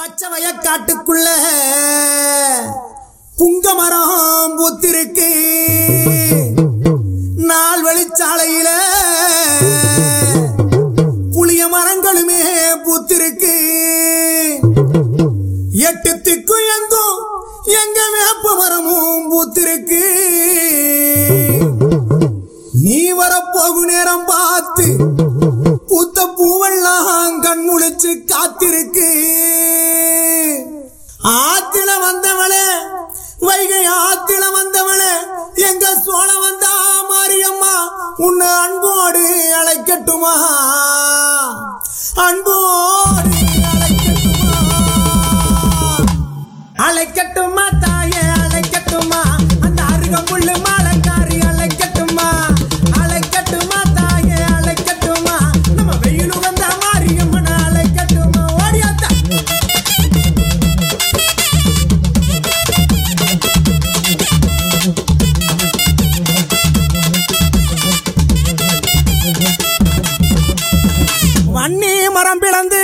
பச்சை 0.00 0.28
வயக்காட்டுக்குள்ள 0.32 1.26
புங்க 3.38 3.72
மரம் 3.78 4.54
பூத்திருக்கு. 4.58 5.26
நாள் 7.48 7.82
வெளிச்சாலையில 7.86 8.68
புளிய 11.34 11.62
மரங்களுமே 11.74 12.40
பூத்திருக்கு. 12.86 13.52
எட்டு 15.88 16.12
திக்கும் 16.28 16.66
எங்கும் 16.76 17.20
எங்க 17.82 18.00
வேப்ப 18.16 18.54
மரமும் 18.60 19.28
பூத்திருக்கு. 19.32 20.02
நீ 22.86 23.02
வரப்போகு 23.20 23.84
நேரம் 23.92 24.26
பார்த்து 24.32 24.88
பூத்த 25.88 26.26
பூவெல்லாம் 26.38 27.38
கண் 27.40 27.64
முழிச்சு 27.68 28.12
காத்திருக்கு. 28.32 29.08
ஆத்தில 31.20 31.90
வந்தவளே 32.00 32.66
வைகை 33.42 33.82
ஆத்தில 34.02 34.44
வந்தவளே 34.52 35.12
எங்க 35.68 35.86
சோழ 36.04 36.28
வந்தா 36.38 36.72
மாரியம்மா 37.10 37.74
உன்னை 38.18 38.46
அன்போடு 38.62 39.24
அழைக்கட்டுமா? 39.54 40.34
அன்போடு 42.18 43.34
அழைக்கட்டுமா? 43.72 44.56
அழைக்கட்டுமா 46.78 47.66
தாயே 47.80 48.22
அழைக்கட்டுமா? 48.40 49.22
அந்த 49.62 49.82
அருகம் 49.84 50.28
மாலக்காரி 50.28 50.69
மரம் 72.20 72.40
பிளந்து 72.42 72.80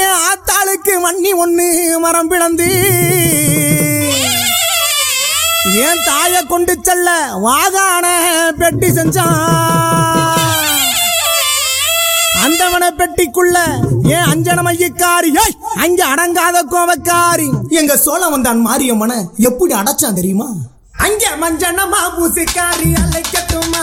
என் 0.00 0.16
ஆத்தாளுக்கு 0.28 0.94
வன்னி 1.04 1.30
ஒண்ணு 1.42 1.66
மரம் 1.98 2.28
பிளந்து. 2.28 2.66
என் 5.86 6.02
தாய 6.08 6.34
கொண்டு 6.50 6.74
செல்ல 6.86 7.08
வாகான 7.44 8.06
பெட்டி 8.60 8.88
செஞ்சான்? 8.88 9.38
அந்தவன 12.44 12.84
பெட்டிக்குள்ள 13.00 13.56
ஏன் 14.16 14.28
அஞ்சன 14.32 14.62
மையக்காரி 14.68 15.32
அங்க 15.84 16.00
அடங்காத 16.12 16.64
கோவக்காரி. 16.74 17.48
எங்க 17.80 17.96
சோழ 17.96 18.22
வந்தான் 18.28 18.62
மாரியம்மன 18.68 19.12
எப்படி 19.50 19.74
அடைச்சான் 19.80 20.18
தெரியுமா? 20.20 20.48
அங்க 21.06 21.24
மஞ்சனமா 21.42 22.02
பூசிக்காரி 22.18 22.90
அழைக்கட்டுமா? 23.04 23.82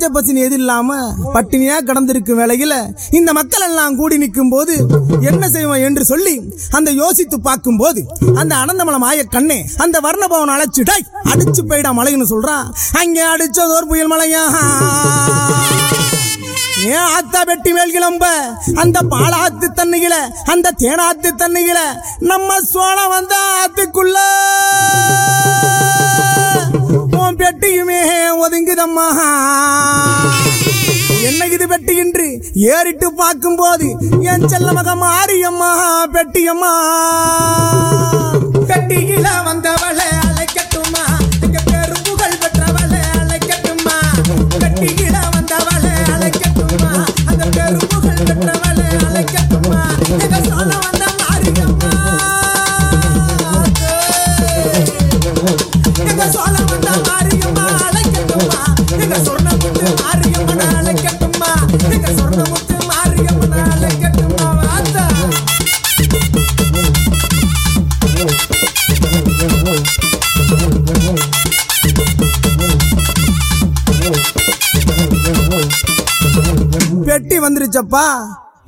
பஞ்ச 0.00 0.08
பசினி 0.14 0.40
எது 0.40 0.56
இல்லாம 0.56 0.96
பட்டினியா 1.34 1.76
கடந்திருக்கும் 1.80 2.38
வேளையில 2.40 2.74
இந்த 3.10 3.30
மக்கள் 3.32 3.64
எல்லாம் 3.66 3.96
கூடி 3.96 4.16
நிற்கும் 4.18 4.52
போது 4.52 4.74
என்ன 5.28 5.44
செய்வோம் 5.48 5.84
என்று 5.86 6.04
சொல்லி 6.04 6.34
அந்த 6.70 6.90
யோசித்து 6.98 7.36
பார்க்கும் 7.40 7.78
போது 7.78 8.00
அந்த 8.36 8.52
அனந்தமலம் 8.56 9.06
ஆய 9.08 9.24
கண்ணே 9.28 9.58
அந்த 9.78 9.96
வர்ணபவன் 10.00 10.54
அழைச்சு 10.54 10.84
அடிச்சு 11.32 11.62
போயிடா 11.64 11.92
மலைன்னு 11.98 12.30
சொல்றான் 12.32 12.68
அங்க 13.00 13.18
அடிச்சதோர் 13.32 13.90
புயல் 13.90 14.12
மலையா? 14.12 14.44
ஏன் 16.90 17.08
ஆத்தா 17.12 17.40
வெட்டி 17.44 17.70
மேல் 17.72 17.94
கிளம்ப. 17.94 18.24
அந்த 18.82 18.98
பாலாத்து 19.10 19.68
தண்ணியில 19.78 20.14
அந்த 20.46 20.74
தேனாத்து 20.78 21.30
தண்ணியில 21.40 21.78
நம்ம 22.28 22.60
சோழம் 22.70 23.12
வந்த 23.12 23.34
ஆத்துக்குள்ள 23.56 24.18
வெட்டியுமே 27.68 27.98
ஒதுங்குதம்மா. 28.42 29.06
என்ன 31.28 31.46
இது 31.54 31.66
பெட்டி 31.68 31.94
என்று 31.96 32.26
ஏறிட்டு 32.70 33.08
பார்க்கும்போது 33.14 33.86
என் 34.30 34.46
செல்ல 34.48 34.68
மக 34.72 34.94
மாரியம்மா 35.02 35.70
பெட்டியம்மா. 36.14 36.72
பெட்டியில 38.70 39.26
வந்தவள் 39.48 39.97
பெட்டி 77.08 77.36
வந்துருச்சப்பா. 77.38 78.06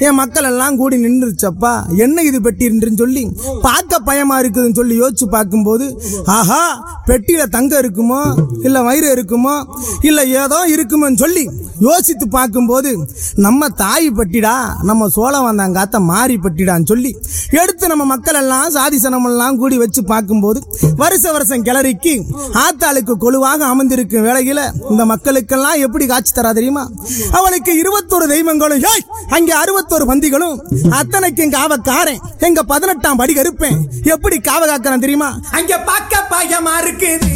என் 0.00 0.14
மக்கள் 0.14 0.44
எல்லாம் 0.44 0.76
கூடி 0.76 0.96
நின்றுச்சப்பா 0.96 1.70
என்ன 1.96 2.22
இது 2.22 2.38
பெட்டி 2.40 2.66
சொல்லி 2.96 3.22
பார்க்க 3.62 3.98
பயமா 4.00 4.40
இருக்குதுன்னு 4.40 4.74
சொல்லி 4.74 4.96
யோசிச்சு 5.00 5.26
பார்க்கும்போது 5.28 5.86
ஆஹா 6.26 6.60
பெட்டியில 7.06 7.46
தங்கம் 7.46 7.80
இருக்குமோ 7.82 8.20
இல்ல 8.62 8.82
வயிறு 8.82 9.08
இருக்குமோ 9.16 9.54
இல்ல 10.02 10.22
ஏதோ 10.42 10.60
இருக்குமோன்னு 10.74 11.14
சொல்லி 11.16 11.44
யோசித்து 11.80 12.26
பார்க்கும்போது 12.30 12.90
நம்ம 13.38 13.68
தாய் 13.80 14.08
பட்டிடா 14.12 14.54
நம்ம 14.82 15.08
சோழம் 15.08 15.46
வந்தாங்காத்த 15.46 16.00
மாறி 16.08 16.36
பட்டிடான்னு 16.38 16.86
சொல்லி 16.86 17.10
எடுத்து 17.58 17.84
நம்ம 17.88 18.04
மக்கள் 18.04 18.38
எல்லாம் 18.40 18.70
சாதி 18.70 18.98
சனமெல்லாம் 18.98 19.58
கூடி 19.58 19.76
வச்சு 19.78 20.02
பார்க்கும்போது 20.04 20.60
வருஷ 20.96 21.24
வருஷம் 21.32 21.64
கிளறிக்கு 21.68 22.14
ஆத்தாளுக்கு 22.62 23.16
கொழுவாக 23.18 23.64
அமர்ந்திருக்கும் 23.68 24.26
வேளையில் 24.28 24.62
இந்த 24.90 25.04
மக்களுக்கெல்லாம் 25.12 25.82
எப்படி 25.86 26.06
காட்சி 26.06 26.32
தரா 26.32 26.52
தெரியுமா? 26.52 26.84
அவளுக்கு 27.32 27.72
இருபத்தொரு 27.78 28.26
தெய்வங்களும் 28.28 28.84
ஏய், 28.90 29.04
அங்கே 29.30 29.54
அறுபத்தொரு 29.54 30.04
பந்திகளும் 30.10 30.56
அத்தனைக்கும் 30.98 31.54
காவக்காரன் 31.56 32.20
எங்க 32.40 32.62
பதினெட்டாம் 32.64 33.16
படி 33.16 33.34
கருப்பேன் 33.34 33.78
எப்படி 34.14 34.38
காவ 34.42 34.62
காக்கிறேன் 34.66 35.04
தெரியுமா? 35.06 35.30
அங்க 35.52 35.74
பார்க்க 35.82 36.24
பயமா 36.30 36.76
இருக்குது. 36.80 37.28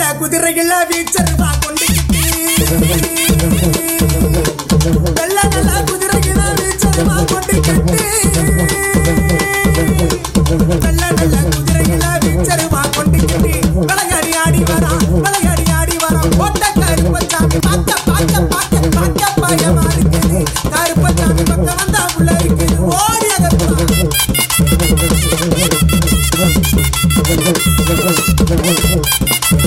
நல்ல 0.00 0.12
குதிரைகள 0.20 0.74
வீச்சருவா 0.90 1.48
கொண்டுக்கிட்டு. 1.62 2.20
நல்ல 5.18 5.38
நல்ல 5.54 5.72
குதிரைகள 5.88 6.40
வீச்சருவா 6.58 7.16
கொண்டுக்கிட்டு. 7.32 7.98
நல்ல 10.84 11.02
நல்ல 11.18 11.36
குதிரைகள 11.56 12.04
வீச்சருவா 12.24 12.82
கொண்டுக்கிட்டு. 12.96 13.52
விளையாடி 13.90 14.32
ஆடி 14.44 14.62
வரா 14.70 14.92
விளையாடி 15.26 15.66
ஆடி 15.80 15.98
வரா. 16.04 16.22
ஓட்ட 16.46 16.64
கருப்பச்சாமி 16.80 17.60
பார்க்க 17.68 18.00
பார்க்க 18.08 18.46
பார்க்க 18.54 18.96
பார்க்க 18.96 19.22
பயமா 19.42 19.86
இருக்குது. 19.96 20.40
கருப்பச்சாமி 20.76 21.44
பக்கம் 21.52 21.78
வந்தா 21.82 22.02
உள்ள 22.16 22.30
இருக்குது. 22.44 22.78
ஓடி 23.00 23.28
அகப்பா 23.36 23.68